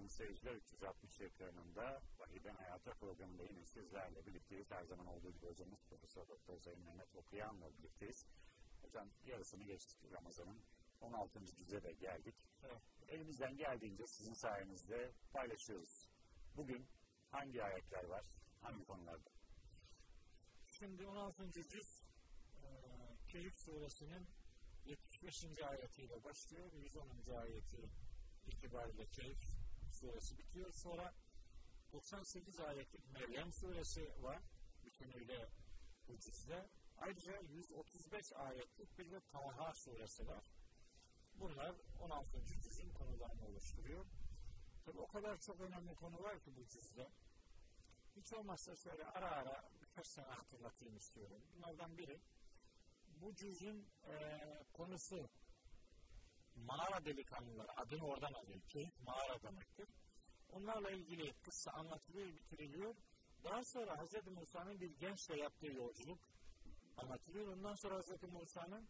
[0.00, 0.54] sayın seyirciler.
[0.54, 4.70] 360 ekranında Vahiden Hayata programında yine sizlerle birlikteyiz.
[4.70, 8.26] Her zaman olduğu gibi hocamız Profesör Doktor Sayın Mehmet Okuyan'la birlikteyiz.
[8.82, 10.62] Hocam yarısını geçtik Ramazan'ın.
[11.00, 11.44] 16.
[11.44, 12.34] cüze de geldik.
[12.62, 12.82] Evet.
[13.08, 16.08] Elimizden geldiğince sizin sayenizde paylaşıyoruz.
[16.56, 16.86] Bugün
[17.30, 18.24] hangi ayetler var,
[18.60, 19.30] hangi konularda?
[20.66, 21.52] Şimdi 16.
[21.52, 22.02] cüz
[23.28, 24.26] Keyif suresinin
[24.84, 25.44] 75.
[25.62, 26.72] ayetiyle başlıyor.
[26.72, 27.34] 110.
[27.36, 27.90] ayeti
[28.46, 29.59] itibariyle Keyif
[30.00, 30.72] suresi bitiyor.
[30.72, 31.14] Sonra
[31.92, 34.42] 98 ayetlik Meryem suresi var.
[34.84, 35.48] Bütünüyle
[36.08, 36.68] bu cüzde.
[36.98, 40.44] Ayrıca 135 ayetlik bir de Taha suresi var.
[41.34, 42.46] Bunlar 16.
[42.62, 44.06] cüzün konularını oluşturuyor.
[44.84, 47.10] Tabi o kadar çok önemli konu var ki bu cüzde.
[48.16, 51.42] Hiç olmazsa şöyle ara ara birkaç tane hatırlatayım istiyorum.
[51.56, 52.20] Bunlardan biri
[53.08, 54.38] bu cüzün e,
[54.72, 55.28] konusu
[56.66, 58.60] mağara delikanlıları adını oradan alıyor.
[58.68, 59.88] Keyif mağara demektir.
[60.52, 62.94] Onlarla ilgili kısa anlatılıyor, bitiriliyor.
[63.44, 64.26] Daha sonra Hz.
[64.26, 66.18] Musa'nın bir gençle yaptığı yolculuk
[66.96, 67.46] anlatılıyor.
[67.46, 68.22] Ondan sonra Hz.
[68.22, 68.88] Musa'nın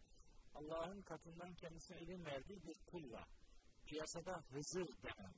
[0.55, 3.27] Allah'ın katından kendisine ilim verdiği bir kulla.
[3.85, 5.33] Piyasada Hızır denen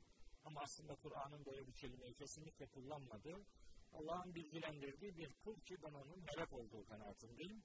[0.45, 3.45] ama aslında Kur'an'ın böyle bir kelimeyi kesinlikle kullanmadığı
[3.93, 7.63] Allah'ın bilgilendirdiği bir kul ki ben onun melek olduğu kanaatindeyim.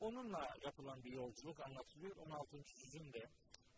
[0.00, 2.16] Onunla yapılan bir yolculuk anlatılıyor.
[2.16, 2.56] 16.
[2.56, 3.30] yüzün de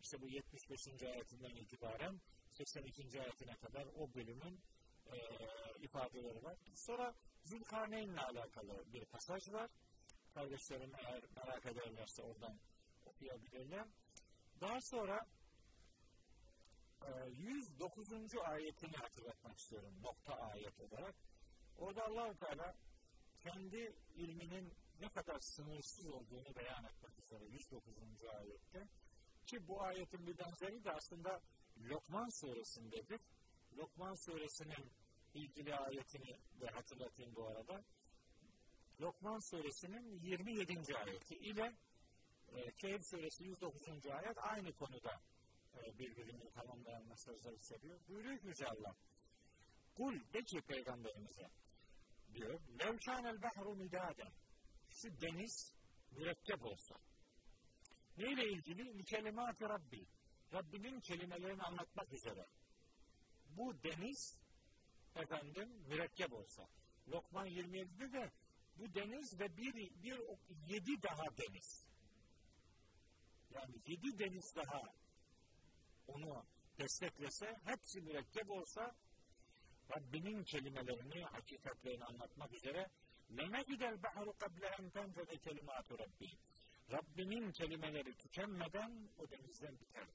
[0.04, 0.88] işte bu 75.
[1.02, 3.20] ayetinden itibaren 82.
[3.20, 4.60] ayetine kadar o bölümün
[5.06, 5.16] e,
[5.82, 6.56] ifadeleri var.
[6.74, 9.70] Sonra Zülkarneyn'le alakalı bir pasaj var.
[10.34, 12.58] Kardeşlerim eğer merak ederlerse oradan
[13.06, 13.86] okuyabilirler.
[14.60, 15.26] Daha sonra
[17.02, 18.12] e, 109.
[18.44, 21.14] ayetini hatırlatmak istiyorum nokta ayet olarak.
[21.78, 22.74] Orada allah Teala
[23.38, 27.94] kendi ilminin ne kadar sınırsız olduğunu beyan etmek üzere 109.
[28.24, 28.88] ayette
[29.46, 31.40] ki bu ayetin bir benzeri de aslında
[31.78, 33.20] Lokman suresindedir.
[33.76, 34.92] Lokman suresinin
[35.34, 37.84] ilgili ayetini de hatırlatayım bu arada.
[39.00, 40.96] Lokman suresinin 27.
[40.96, 41.72] ayeti ile
[42.52, 44.06] e, Kehf suresi 109.
[44.06, 45.20] ayet aynı konuda
[45.76, 48.00] e, birbirini tamamlayan mesajlar içeriyor.
[48.08, 48.96] Buyuruyor ki Yüce Allah.
[49.94, 51.50] Kul de ki peygamberimize
[52.34, 52.60] diyor.
[52.80, 54.32] Levkânel bahru midâden
[54.90, 55.72] şu deniz
[56.10, 56.96] mürekkep olsa.
[58.17, 58.97] Neyle ilgili?
[58.97, 60.05] Nikelimat-ı Rabbi.
[60.53, 62.45] Rabbimin kelimelerini anlatmak üzere.
[63.49, 64.37] Bu deniz
[65.15, 66.67] efendim mürekkep olsa.
[67.07, 68.31] Lokman 27'de de
[68.79, 70.19] bu deniz ve bir, bir
[70.67, 71.85] yedi daha deniz.
[73.51, 74.81] Yani yedi deniz daha
[76.07, 76.45] onu
[76.79, 78.95] desteklese, hepsi mürekkep olsa
[79.91, 82.89] Rabbinin kelimelerini, hakikatlerini anlatmak üzere
[83.37, 86.31] لَنَفِدَ الْبَحْرُ قَبْلَ اَنْ تَنْفَدَ كَلِمَاتُ رَبِّي
[86.92, 90.08] Rabbimin kelimeleri tükenmeden o denizden biter.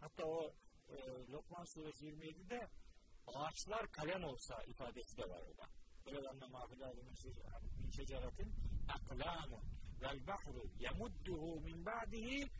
[0.00, 0.54] Hatta o
[0.88, 0.96] e,
[1.32, 2.68] Lokman suresi 27'de
[3.26, 5.68] ağaçlar kalem olsa ifadesi de var orada.
[6.06, 6.94] Böyle anlama afilâhu
[7.80, 8.54] min şeceratin
[8.88, 9.62] aklamun
[10.02, 12.50] vel bahru yemudduhu min ba'dihi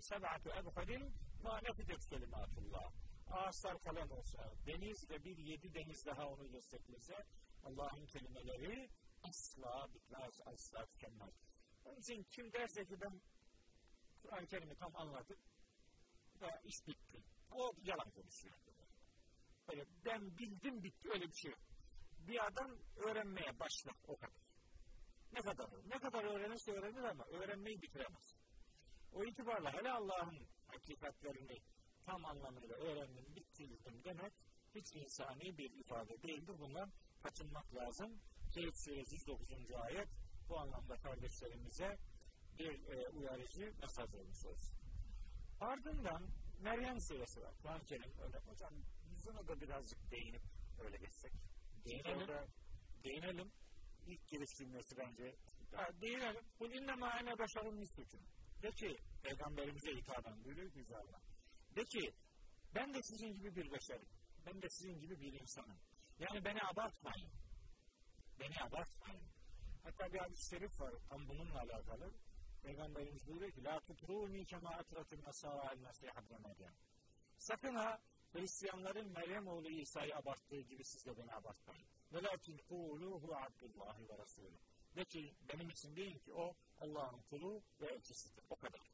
[0.00, 2.92] seb'atu ebhadin ma nefidet kelimatullah.
[3.30, 7.24] Ağaçlar kalem olsa, deniz ve bir yedi deniz daha onu desteklese
[7.64, 8.90] Allah'ın kelimeleri
[9.22, 11.34] asla bitmez, asla tükenmez.
[11.88, 13.20] Onun için kim derse ki ben
[14.22, 15.38] Kur'an-ı Kerim'i tam anladım
[16.40, 17.22] ve iş bitti.
[17.50, 18.54] O yalan konuşuyor.
[19.68, 21.54] Böyle ben bildim bitti öyle bir şey.
[22.18, 24.42] Bir adam öğrenmeye başlar o kadar.
[25.32, 28.34] Ne kadar ne kadar öğrenirse öğrenir ama öğrenmeyi bitiremez.
[29.12, 31.58] O itibarla hele Allah'ın hakikatlerini
[32.06, 34.32] tam anlamıyla öğrendim, bitirdim demek
[34.74, 36.54] hiç insani bir ifade değildir.
[36.58, 36.88] Bunlar
[37.22, 38.20] kaçınmak lazım.
[38.54, 39.72] Kehf suresi 109.
[39.72, 40.08] ayet
[40.48, 41.98] bu anlamda kardeşlerimize
[42.58, 44.78] bir e, uyarıcı mesaj olmuş olsun.
[45.60, 46.28] Ardından
[46.60, 47.54] Meryem suresi var.
[47.62, 48.74] Kur'an-ı Kerim öyle hocam
[49.10, 50.42] yüzüne de birazcık değinip
[50.78, 51.32] öyle geçsek.
[51.84, 52.18] Değinelim.
[52.18, 52.46] Orada,
[53.04, 53.52] değinelim.
[54.06, 55.24] İlk giriş cümlesi bence.
[55.72, 56.44] Ya, değinelim.
[56.60, 58.20] Bu innema ene beşerun mislukum.
[58.62, 61.20] De ki peygamberimize hitaben buyuruyor ki Allah.
[61.76, 62.14] De ki
[62.74, 64.08] ben de sizin gibi bir beşerim.
[64.46, 65.78] Ben de sizin gibi bir insanım.
[66.18, 67.30] Yani beni abartmayın.
[68.40, 69.37] Beni abartmayın.
[69.82, 72.12] Hatta bir hadis-i şerif var tam bununla alakalı.
[72.62, 76.74] Peygamberimiz buyuruyor ki La tutruni kema atratun nasara el mesih abne Meryem.
[77.38, 78.00] Sakın ha
[78.32, 81.86] Hristiyanların Meryem oğlu İsa'yı abarttığı gibi siz de beni abartmayın.
[82.12, 84.58] Velakin kuluhu abdullahi ve rasulü.
[84.96, 88.44] De ki benim için değil ki o Allah'ın kulu ve elçisidir.
[88.50, 88.92] O kadar.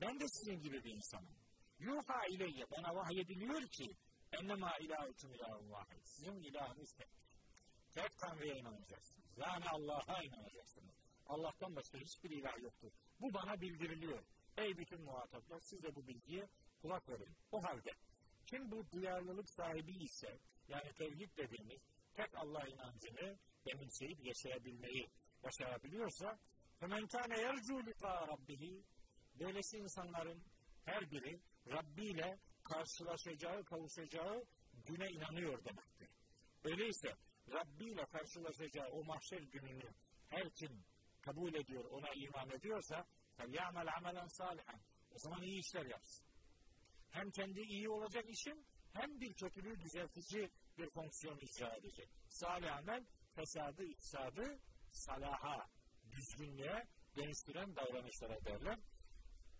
[0.00, 1.36] Ben de sizin gibi bir insanım.
[1.78, 3.96] Yuha ileyye bana vahyediliyor ki
[4.32, 6.04] Ennema ilahükum ilahun vahid.
[6.04, 7.08] Sizin ilahınız tek.
[7.94, 9.23] Tek Tanrı'ya inanacaksınız.
[9.37, 10.95] Yani Allah'a inanacaksınız.
[11.27, 12.91] Allah'tan başka hiçbir ilah yoktur.
[13.21, 14.23] Bu bana bildiriliyor.
[14.57, 16.49] Ey bütün muhataplar siz de bu bilgiye
[16.81, 17.35] kulak verin.
[17.51, 17.91] O halde
[18.45, 21.81] kim bu duyarlılık sahibi ise yani tevhid dediğimiz
[22.13, 25.09] tek Allah inancını benimseyip yaşayabilmeyi
[25.43, 26.39] başarabiliyorsa
[26.81, 28.83] فَمَنْ كَانَ يَرْجُوا لِقَاءَ رَبِّهِ
[29.39, 30.43] Böylesi insanların
[30.85, 34.45] her biri Rabbi ile karşılaşacağı, kavuşacağı
[34.85, 36.09] güne inanıyor demektir.
[36.63, 37.15] Öyleyse
[37.51, 39.93] Rabbi ile karşılaşacağı o mahşer gününü
[40.29, 40.83] her kim
[41.21, 43.05] kabul ediyor, ona iman ediyorsa
[43.37, 44.79] فَلْيَعْمَلْ عَمَلًا صَالِحًا
[45.15, 46.25] O zaman iyi işler yapsın.
[47.09, 52.09] Hem kendi iyi olacak işin hem bir kötülüğü düzeltici bir fonksiyon icra edecek.
[52.29, 53.05] Salih amel
[53.35, 54.59] fesadı, ifsadı
[54.91, 55.67] salaha,
[56.11, 58.79] düzgünlüğe dönüştüren davranışlara derler.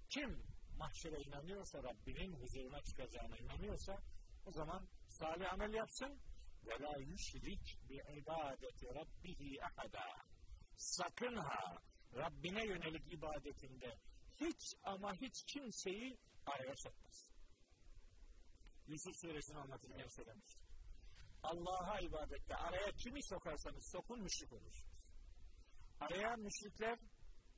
[0.09, 0.43] Kim
[0.77, 4.01] mahşere inanıyorsa, Rabbinin huzuruna çıkacağına inanıyorsa
[4.45, 6.19] o zaman salih amel yapsın
[6.66, 10.04] ve la yüşrik bi ibadeti rabbihi ahada.
[10.76, 11.78] Sakın ha
[12.16, 13.98] Rabbine yönelik ibadetinde
[14.40, 17.28] hiç ama hiç kimseyi araya sokmaz.
[18.86, 20.62] Yusuf suresini anlatırken söylemiştim.
[21.42, 24.94] Allah'a ibadette araya kimi sokarsanız sokun müşrik olursunuz.
[26.00, 26.98] Araya müşrikler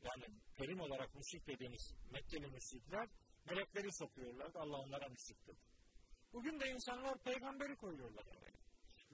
[0.03, 0.25] yani
[0.55, 3.09] terim olarak müşrik dediğimiz Mekkeli müşrikler
[3.45, 4.51] melekleri sokuyorlar.
[4.55, 5.61] Allah onlara müşrik dedi.
[6.33, 8.25] Bugün de insanlar peygamberi koyuyorlar.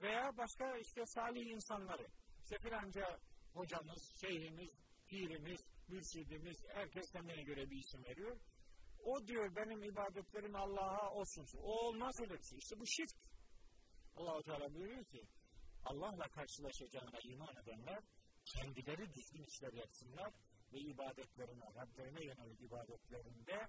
[0.03, 2.07] Veya başka işte salih insanları.
[2.43, 3.19] İşte filanca
[3.53, 4.69] hocamız, şeyhimiz,
[5.07, 8.37] pirimiz, mürşidimiz, herkes kendine göre bir isim veriyor.
[9.05, 11.47] O diyor benim ibadetlerim Allah'a olsun.
[11.57, 12.57] O olmaz öyle bir şey.
[12.57, 13.09] İşte bu şirk.
[14.15, 15.23] allah Teala buyuruyor ki
[15.85, 18.03] Allah'la karşılaşacağına iman edenler
[18.45, 20.33] kendileri düzgün işler yapsınlar
[20.73, 23.67] ve ibadetlerine, Rablerine yönelik ibadetlerinde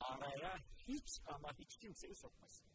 [0.00, 0.58] araya
[0.88, 2.66] hiç ama hiç kimseyi sokmasın.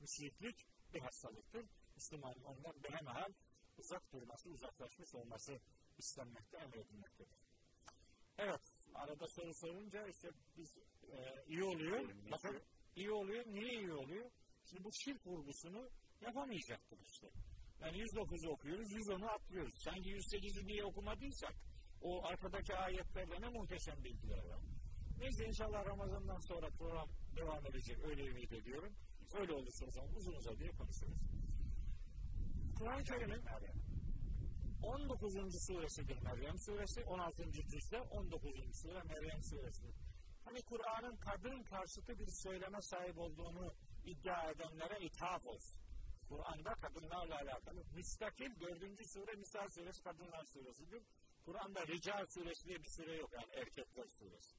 [0.00, 1.66] Müşriklik bir hastalıktır.
[1.94, 3.32] Müslümanın ondan behemahal
[3.78, 5.60] uzak durması, uzaklaşmış olması
[5.98, 7.38] istenmekte, emredilmektedir.
[8.38, 8.60] Evet,
[8.94, 10.78] arada soru sorunca işte biz
[11.12, 12.10] e, iyi oluyor.
[12.32, 12.62] Bakın
[12.96, 13.44] iyi oluyor.
[13.46, 14.30] Niye iyi oluyor?
[14.64, 17.30] Şimdi bu şirk vurgusunu yapamayacaktık işte.
[17.80, 19.74] Yani 109'u okuyoruz, 110'u atlıyoruz.
[19.84, 21.54] Sanki 108'i niye okumadıysak
[22.02, 24.60] o arkadaki ayetlerde ne muhteşem bilgiler var.
[25.18, 27.98] Neyse inşallah Ramazan'dan sonra program devam edecek.
[28.04, 28.94] Öyle ümit ediyorum.
[29.34, 31.18] Öyle olursa o zaman uzun uzadıya konuşuruz.
[32.78, 33.42] Kur'an-ı Kerim'in
[34.82, 35.34] 19.
[35.66, 37.52] suresidir Meryem suresi, 16.
[37.52, 38.52] cüzde 19.
[38.72, 39.86] sure Meryem suresi.
[40.44, 43.74] Hani Kur'an'ın kadın karşıtı bir söyleme sahip olduğunu
[44.04, 45.80] iddia edenlere ithaf olsun.
[46.28, 51.02] Kur'an'da kadınlarla alakalı müstakil dördüncü sure Nisa suresi kadınlar suresidir.
[51.44, 54.56] Kur'an'da Rical suresi diye bir sure yok yani erkekler suresi.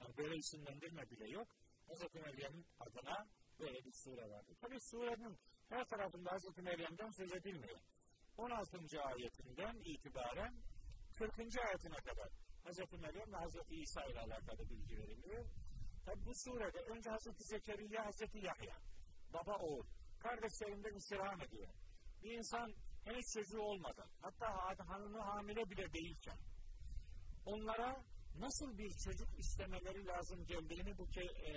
[0.00, 1.48] Yani böyle isimlendirme bile yok.
[1.88, 2.14] Hz.
[2.14, 3.26] Meryem'in adına
[3.58, 4.56] böyle bir sure vardır.
[4.60, 6.58] Tabi surenin her tarafında Hz.
[6.58, 7.80] Meryem'den söz edilmiyor.
[8.36, 9.02] 16.
[9.02, 10.54] ayetinden itibaren
[11.18, 11.38] 40.
[11.38, 12.28] ayetine kadar
[12.64, 12.78] Hz.
[13.00, 13.56] Meryem ve Hz.
[13.70, 15.44] İsa ile alakalı bilgi veriliyor.
[16.04, 17.46] Tabi bu surede önce Hz.
[17.48, 18.20] Zekeriya, Hz.
[18.34, 18.76] Yahya,
[19.32, 19.86] baba oğul,
[20.18, 21.68] kardeşlerinden istirham ediyor.
[22.22, 22.74] Bir insan
[23.04, 24.46] henüz çocuğu olmadan, hatta
[24.88, 26.38] hanımı hamile bile değilken,
[27.46, 28.04] onlara
[28.38, 31.52] nasıl bir çocuk istemeleri lazım geldiğini bu ke, e,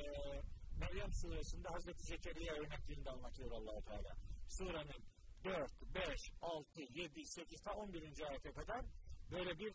[0.79, 4.15] Meryem suresinde Hazreti Zekeriya örnekliğinde anlatıyor allah Teala.
[4.49, 5.03] Surenin
[5.43, 8.29] 4, 5, 6, 7, 8, ta 11.
[8.29, 8.85] ayete kadar
[9.31, 9.73] böyle bir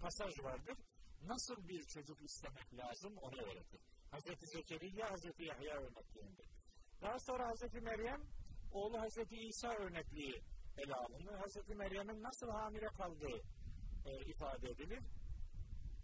[0.00, 0.78] pasaj vardır.
[1.22, 3.80] Nasıl bir çocuk istemek lazım onu öğretir.
[4.10, 6.42] Hazreti Zekeriya, Hazreti Yahya örnekliğinde.
[7.02, 8.22] Daha sonra Hazreti Meryem,
[8.72, 10.42] oğlu Hazreti İsa örnekliği
[10.78, 11.34] ele alınır.
[11.34, 13.42] Hazreti Meryem'in nasıl hamile kaldığı
[14.06, 15.02] e, ifade edilir.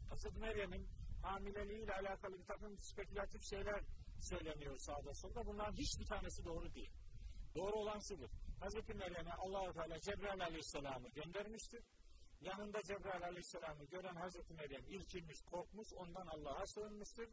[0.09, 0.89] Hazreti Meryem'in
[1.23, 3.81] hamileliğiyle alakalı bir takım spekülatif şeyler
[4.21, 5.47] söyleniyor sağda solda.
[5.47, 6.91] Bunların hiçbir tanesi doğru değil.
[7.55, 8.29] Doğru olan şudur.
[8.61, 11.85] Hazreti Meryem'e allah Teala Cebrail Aleyhisselam'ı göndermiştir.
[12.41, 17.29] Yanında Cebrail Aleyhisselam'ı gören Hazreti Meryem irkilmiş, korkmuş, ondan Allah'a sığınmıştır.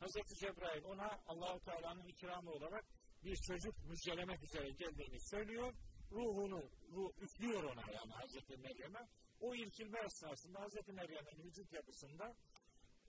[0.00, 2.84] Hazreti Cebrail ona allah Teala'nın ikramı olarak
[3.24, 5.74] bir çocuk müjdelemek üzere geldiğini söylüyor.
[6.12, 6.62] Ruhunu
[6.92, 9.08] ruh, üflüyor ona yani Hazreti Meryem'e.
[9.40, 12.34] O irkilme esnasında Hazreti Meryem'in vücut yapısında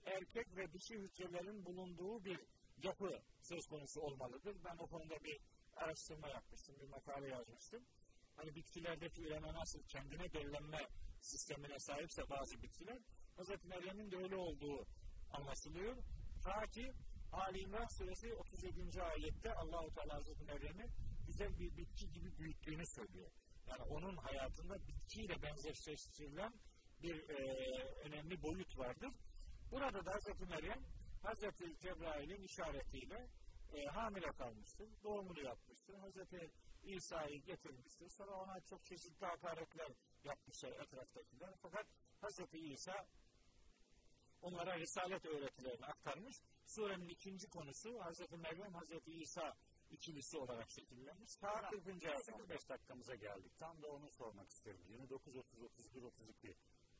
[0.06, 2.40] erkek ve dişi hücrelerin bulunduğu bir
[2.82, 4.56] yapı söz konusu olmalıdır.
[4.64, 5.40] Ben o konuda bir
[5.76, 7.84] araştırma yapmıştım, bir makale yazmıştım.
[8.36, 10.88] Hani bitkilerdeki üreme nasıl kendine döllenme
[11.20, 12.98] sistemine sahipse bazı bitkiler,
[13.38, 13.64] Hz.
[13.64, 14.86] Meryem'in de öyle olduğu
[15.30, 15.96] anlaşılıyor.
[16.44, 16.92] Ta ki
[17.32, 19.02] Ali İmran suresi 37.
[19.02, 20.86] ayette Allahu Teala Hazreti Meryem'i
[21.26, 23.30] güzel bir bitki gibi büyüttüğünü söylüyor.
[23.66, 26.52] Yani onun hayatında bitkiyle benzerleştirilen
[27.02, 27.36] bir e,
[28.04, 29.10] önemli boyut vardır.
[29.70, 30.82] Burada da Hazreti Meryem
[31.26, 33.28] Hazreti Cebrail'in işaretiyle
[33.74, 34.88] e, hamile kalmıştır.
[35.04, 35.94] Doğumunu yapmıştır.
[35.94, 36.50] Hazreti
[36.82, 38.08] İsa'yı getirmiştir.
[38.08, 39.92] Sonra ona çok çeşitli hakaretler
[40.24, 41.54] yapmışlar etraftakiler.
[41.62, 41.86] Fakat
[42.20, 43.06] Hazreti İsa
[44.42, 46.40] onlara risalet öğretilerini aktarmış.
[46.66, 48.32] Surenin ikinci konusu Hz.
[48.32, 48.92] Meryem, Hz.
[49.06, 49.56] İsa
[49.90, 51.36] ikilisi olarak şekillenmiş.
[51.36, 52.04] Ta 40.
[52.04, 52.48] ayet.
[52.48, 53.58] 5 dakikamıza geldik.
[53.58, 54.80] Tam da onu sormak isterim.
[54.88, 56.54] 29, 30, 31, 32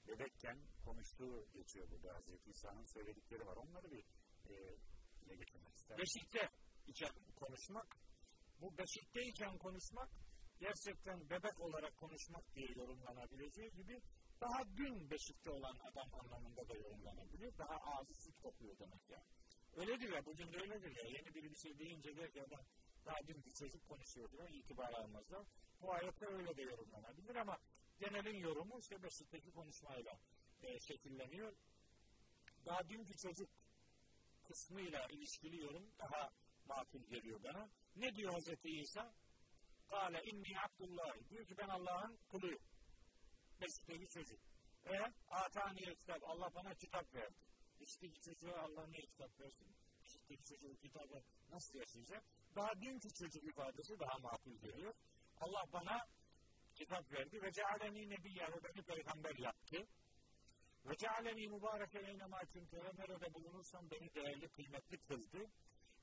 [0.08, 3.56] bebekken konuştuğu geçiyor burada Hazreti İsa'nın söyledikleri var.
[3.56, 4.04] Onları bir
[4.50, 4.54] e,
[5.20, 6.02] dile getirmek isterim.
[6.02, 6.50] Beşikte
[6.86, 7.96] iken konuşmak,
[8.60, 10.08] bu beşikteyken konuşmak
[10.58, 14.00] gerçekten bebek olarak konuşmak diye yorumlanabileceği gibi
[14.40, 17.58] daha dün beşikte olan adam anlamında da yorumlanabilir.
[17.58, 19.28] Daha ağzı süt kokuyor demek yani.
[19.76, 21.04] Öyledir ya, bugün de öyledir ya.
[21.16, 22.64] Yeni biri bir şey deyince der ki adam
[23.06, 25.46] daha dün bir çocuk konuşuyor diyor, itibar almazlar.
[25.82, 27.58] Bu ayette öyle de yorumlanabilir ama
[27.98, 30.18] genelin yorumu işte beşikteki konuşmayla
[30.62, 31.52] e, şekilleniyor.
[32.66, 33.48] Daha dünkü çocuk
[34.44, 36.30] kısmıyla ilişkili yorum daha
[36.68, 37.68] makul geliyor bana.
[37.96, 39.14] Ne diyor Hazreti İsa?
[39.88, 41.28] Kale inni Abdullah.
[41.30, 42.62] Diyor ki ben Allah'ın kuluyum.
[43.60, 44.40] Mesleği çocuk.
[44.86, 46.24] Ve ataniye kitap.
[46.24, 47.34] Allah bana kitap verdi.
[47.80, 49.66] İşteki çocuğa Allah niye kitap versin?
[50.04, 52.24] İşteki çocuğu kitabı nasıl yaşayacak?
[52.56, 54.94] Daha dünkü çocuk ifadesi daha makul geliyor.
[55.40, 56.06] Allah bana
[56.76, 59.86] kitap verdi ve cealeni nebiyye ve beni peygamber yaptı.
[60.86, 65.50] Ve cealeni mübareke eynema çünkü nerede bulunursam beni değerli kıymetli kıldı.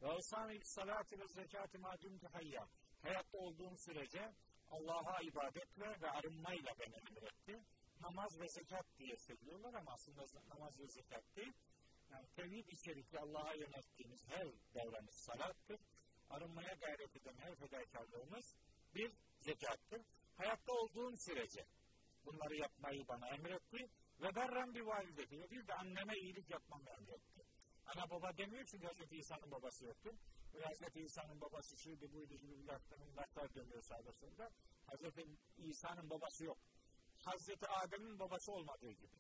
[0.02, 2.68] Ve avsani salati ve zekati ma dumtu hayya.
[3.02, 4.34] Hayatta olduğum sürece
[4.72, 7.64] Allah'a ibadetle ve arınmayla beni emretti.
[8.02, 11.54] Namaz ve zekat diye söylüyorlar ama aslında namaz ve zekat değil.
[12.12, 15.80] Yani tevhid içerikli Allah'a yönelttiğimiz her davranış salattır.
[16.30, 18.56] Arınmaya gayret eden her fedakarlığımız
[18.96, 20.02] bir zekattır.
[20.38, 21.66] Hayatta olduğum sürece
[22.26, 23.90] bunları yapmayı bana emretti.
[24.22, 25.40] Ve berren bir valideti.
[25.40, 27.46] Ve bir de anneme iyilik yapmamı emretti.
[27.86, 29.12] Ana baba demiyor çünkü Hz.
[29.12, 30.12] İsa'nın babası yoktu.
[30.54, 30.96] Ve Hz.
[30.96, 34.50] İsa'nın babası şuydu buydu gibi lafların laflar dönüyor sağda solda.
[34.88, 35.04] Hz.
[35.58, 36.58] İsa'nın babası yok.
[37.26, 37.50] Hz.
[37.70, 39.16] Adem'in babası olmadığı gibi.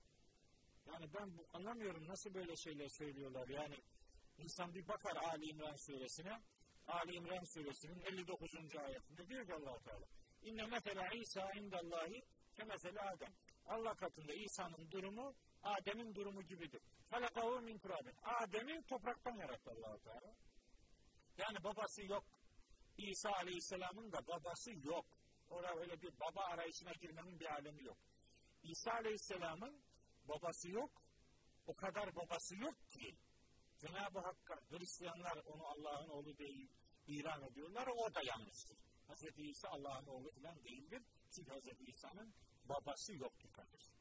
[0.86, 3.48] Yani ben bu, anlamıyorum nasıl böyle şeyler söylüyorlar.
[3.48, 3.76] Yani
[4.38, 6.42] insan bir bakar Ali İmran suresine.
[6.88, 8.76] Ali İmran suresinin 59.
[8.76, 10.06] ayetinde diyor ki allah Teala.
[10.44, 12.24] İnne mesela İsa indallahi
[12.56, 13.34] kemesele Adem.
[13.66, 16.82] Allah katında İsa'nın durumu Adem'in durumu gibidir.
[17.10, 18.16] Halakahu min turabin.
[18.24, 20.34] Adem'i topraktan yarattı allah Teala.
[21.38, 22.26] Yani babası yok.
[22.98, 25.06] İsa Aleyhisselam'ın da babası yok.
[25.50, 27.98] Orada öyle bir baba arayışına girmenin bir alemi yok.
[28.64, 29.82] İsa Aleyhisselam'ın
[30.26, 30.92] babası yok.
[31.68, 33.16] O kadar babası yok ki.
[33.80, 36.70] Cenab-ı Hakk'a Hristiyanlar onu Allah'ın oğlu değil
[37.08, 37.88] ilan ediyorlar.
[37.88, 38.78] O da yanlıştır.
[39.14, 39.24] Hz.
[39.38, 41.04] İsa Allah'ın oğlu falan değildir.
[41.32, 41.68] Çünkü Hz.
[41.88, 42.34] İsa'nın
[42.66, 43.96] babası yoktur kardeşim.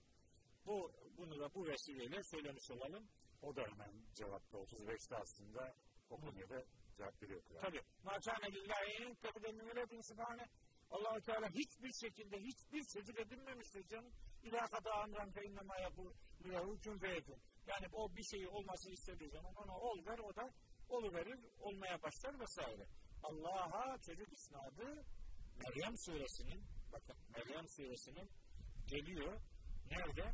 [0.66, 3.09] Bu, bunu da bu vesileyle söylemiş olalım.
[3.42, 5.75] O da hemen cevapta 35'te aslında
[6.11, 6.64] o konuya da
[6.97, 7.42] cevap veriyor.
[7.61, 7.81] Tabi.
[8.04, 10.49] Ma kâne lillahi tebden müveledin subhane.
[10.90, 14.12] allah Teala hiçbir şekilde hiçbir çocuk edinmemiştir canım.
[14.42, 16.02] İlâ kadâ amran fe innemâ yapı
[16.45, 17.00] lehu kün.
[17.66, 20.50] Yani o bir şeyi olmasını istediği zaman ona ol ver o da
[20.88, 22.87] oluverir, olmaya başlar vesaire.
[23.23, 25.05] Allah'a çocuk isnadı
[25.57, 26.62] Meryem suresinin
[26.93, 28.31] bakın Meryem suresinin
[28.87, 29.41] geliyor.
[29.91, 30.33] Nerede?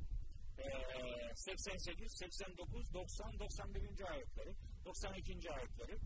[0.59, 4.11] Ee, 88, 89, 90, 91.
[4.11, 4.55] ayetleri,
[4.85, 5.53] 92.
[5.53, 5.99] ayetleri.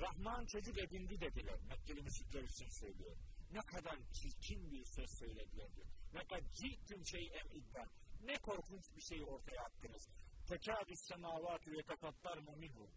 [0.00, 1.60] Rahman çocuk edindi dediler.
[1.68, 3.16] Mekkeli müşrikler için söylüyor.
[3.52, 5.86] Ne kadar çirkin bir söz söylediler diyor.
[6.14, 7.84] Ne kadar ciddim şey em iddia.
[8.24, 10.08] Ne korkunç bir şeyi ortaya attınız.
[10.48, 12.88] Tekâdü semâvâtü ve tefatlar minhu.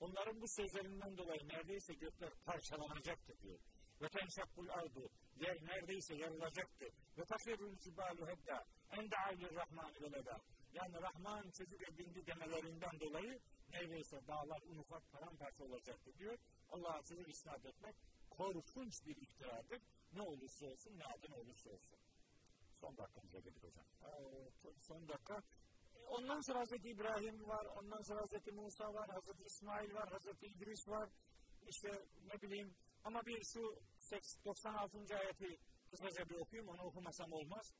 [0.00, 3.58] Onların bu sözlerinden dolayı neredeyse gökler parçalanacaktı diyor.
[4.02, 5.10] Ve tenşakkul ardu.
[5.36, 6.86] Yer neredeyse yarılacaktı.
[7.18, 8.64] Ve takirul cibalu hedda.
[8.90, 10.40] Ende alir rahman veleda.
[10.72, 13.40] Yani Rahman çocuk edindi demelerinden dolayı
[13.72, 16.38] neredeyse dağlar un ufak paramparça olacaktı diyor.
[16.70, 17.96] Allah'a çocuk isnat etmek
[18.30, 19.82] korkunç bir iftiradır.
[20.12, 21.98] Ne olursa olsun, ne adın olursa olsun.
[22.80, 23.84] Son dakikamıza geldik hocam.
[24.02, 25.42] Ee, son dakika.
[26.08, 30.88] Ondan sonra Hazreti İbrahim var, ondan sonra Hazreti Musa var, Hazreti İsmail var, Hazreti İdris
[30.88, 31.08] var.
[31.66, 31.88] İşte
[32.26, 33.60] ne bileyim ama bir şu
[34.44, 35.16] 96.
[35.16, 35.58] ayeti
[35.90, 37.74] kısaca bir okuyayım, onu okumasam olmaz.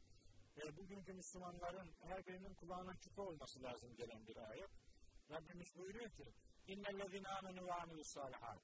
[0.56, 4.70] E, bugünkü Müslümanların her birinin kulağına küpe olması lazım gelen bir ayet.
[5.30, 6.24] Rabbimiz buyuruyor ki
[6.66, 8.58] İnnellezine amenu ve amilus salihat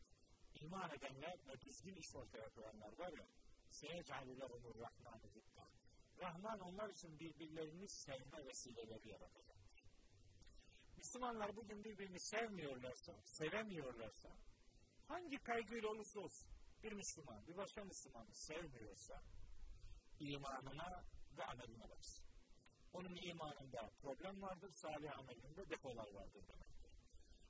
[0.54, 3.26] İman edenler ve düzgün iş ortaya koyanlar var ya
[3.70, 5.66] seyecalü lehumur rahmanu zikta
[6.20, 9.49] Rahman onlar için birbirlerini sevme vesileleri yaratacak.
[11.00, 14.28] Müslümanlar bugün birbirini sevmiyorlarsa, sevemiyorlarsa,
[15.08, 16.50] hangi kaygıyla olursa olsun,
[16.82, 19.22] bir Müslüman, bir başka Müslüman sevmiyorsa,
[20.18, 21.04] imanına
[21.38, 22.26] ve ameline baksın.
[22.92, 26.90] Onun imanında problem vardır, salih amelinde defolar vardır demektir.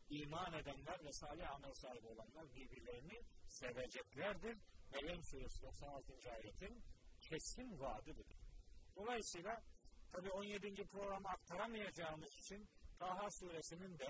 [0.08, 4.58] İman edenler ve salih amel sahibi olanlar birbirlerini seveceklerdir.
[4.92, 6.32] Meryem Suresi 96.
[6.32, 6.82] ayetin
[7.20, 8.26] kesin vaadidir.
[8.96, 9.62] Dolayısıyla
[10.12, 10.84] tabi 17.
[10.84, 12.68] programı aktaramayacağımız için
[13.00, 14.08] Taha suresinin de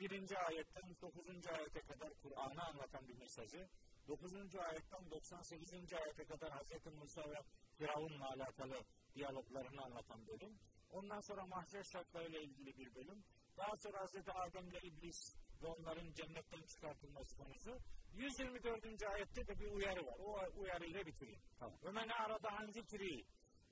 [0.00, 1.46] birinci ayetten 9.
[1.46, 3.68] ayete kadar Kur'an'ı anlatan bir mesajı,
[4.08, 4.32] 9.
[4.56, 5.92] ayetten 98.
[5.92, 6.86] ayete kadar Hz.
[6.94, 7.38] Musa ve
[7.78, 8.84] Firavun'la alakalı
[9.14, 10.58] diyaloglarını anlatan bölüm.
[10.90, 13.24] Ondan sonra mahşer şartlarıyla ilgili bir bölüm.
[13.56, 14.28] Daha sonra Hz.
[14.28, 17.78] Adem'le İblis ve onların cennetten çıkartılması konusu.
[18.14, 19.02] 124.
[19.02, 20.16] ayette de bir uyarı var.
[20.18, 21.40] O uyarıyla bitireyim.
[21.58, 21.78] Tamam.
[21.94, 23.24] Men arada an zikri.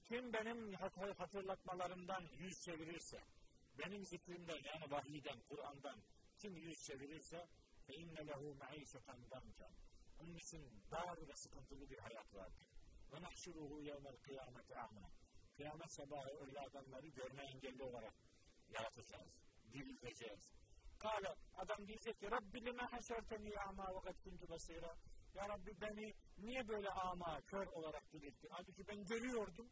[0.04, 3.18] Kim benim hat- hatırlatmalarımdan yüz çevirirse,
[3.78, 6.02] benim zikrimden yani vahiyden, Kur'an'dan
[6.38, 7.48] kim yüz çevirirse
[7.86, 9.72] fe inne lehu me'işeten danken.
[10.18, 12.66] Onun için dar ve sıkıntılı bir hayat vardır.
[13.12, 15.10] Ve nahşuruhu yevmel kıyameti a'ma.
[15.56, 18.14] Kıyamet sabahı öyle adamları görme engelli olarak
[18.68, 19.32] yaratacağız,
[19.72, 20.52] dirilteceğiz.
[20.98, 24.96] Kale, adam diyecek ki Rabbi lime haşerteni ama ve kad kuntu basira.
[25.34, 28.48] Ya Rabbi beni niye böyle ama, kör olarak dirilttin?
[28.50, 29.68] Halbuki ben görüyordum.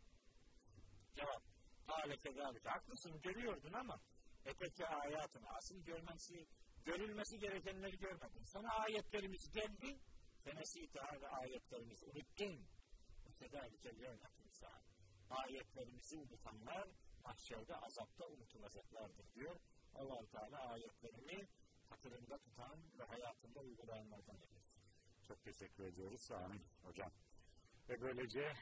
[1.14, 1.42] Cevap,
[1.86, 2.68] Kale kezalike.
[2.68, 4.00] Haklısın, görüyordun ama
[4.44, 6.46] öteki hayatını, asıl görmesi,
[6.84, 8.44] görülmesi gerekenleri görmedin.
[8.44, 10.00] Sana ayetlerimiz geldi,
[10.44, 12.66] fenesita ve ayetlerimizi unuttun.
[13.38, 14.82] Kezalike yevmetin saat.
[15.30, 16.88] Ayetlerimizi unutanlar
[17.24, 19.56] mahşerde azapta unutulacaklardır diyor.
[19.94, 21.48] allah Teala ayetlerini
[21.88, 24.80] hatırında tutan ve hayatında uygulayanlardan eylesin.
[25.28, 26.30] Çok teşekkür ediyoruz.
[26.30, 27.10] Amin hocam.
[27.88, 28.52] Ve böylece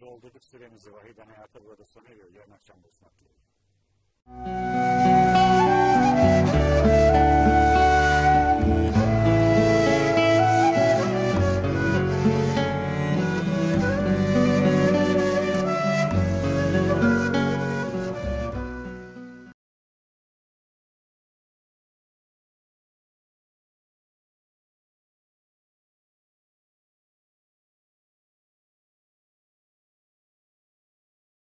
[0.00, 2.30] doldurduk süremizi vahiden hayata burada sona eriyor.
[2.30, 4.69] Yarın akşam buluşmak dileğiyle.